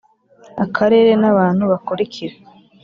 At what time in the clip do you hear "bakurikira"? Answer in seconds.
1.71-2.35